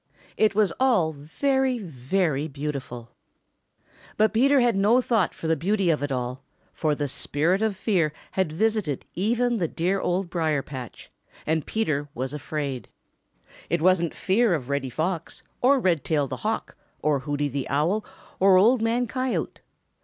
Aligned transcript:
It 0.35 0.55
was 0.55 0.73
all 0.79 1.11
very, 1.11 1.77
very 1.77 2.47
beautiful. 2.47 3.11
But 4.17 4.33
Peter 4.33 4.59
had 4.59 4.75
no 4.75 4.99
thought 4.99 5.31
for 5.35 5.45
the 5.47 5.55
beauty 5.55 5.91
of 5.91 6.01
it 6.01 6.11
all, 6.11 6.43
for 6.73 6.95
the 6.95 7.07
Spirit 7.07 7.61
of 7.61 7.75
Fear 7.75 8.11
had 8.31 8.51
visited 8.51 9.05
even 9.13 9.59
the 9.59 9.67
dear 9.67 9.99
Old 10.01 10.27
Briar 10.31 10.63
patch, 10.63 11.11
and 11.45 11.67
Peter 11.67 12.09
was 12.15 12.33
afraid. 12.33 12.87
It 13.69 13.83
wasn't 13.83 14.15
fear 14.15 14.55
of 14.55 14.69
Reddy 14.69 14.89
Fox, 14.89 15.43
or 15.61 15.79
Redtail 15.79 16.25
the 16.27 16.37
Hawk, 16.37 16.75
or 17.03 17.19
Hooty 17.19 17.47
the 17.49 17.69
Owl, 17.69 18.03
or 18.39 18.57
Old 18.57 18.81
Man 18.81 19.05
Coyote. 19.05 19.59